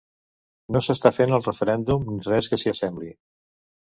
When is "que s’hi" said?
2.55-2.73